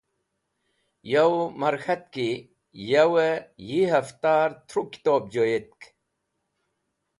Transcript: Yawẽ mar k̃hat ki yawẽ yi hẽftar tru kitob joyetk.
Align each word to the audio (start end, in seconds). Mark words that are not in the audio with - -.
Yawẽ 1.11 1.41
mar 1.59 1.75
k̃hat 1.83 2.03
ki 2.13 2.29
yawẽ 2.89 3.43
yi 3.67 3.81
hẽftar 3.91 4.49
tru 4.67 4.81
kitob 4.91 5.23
joyetk. 5.33 5.79